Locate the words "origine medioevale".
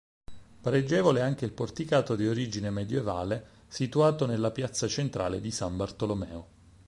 2.27-3.45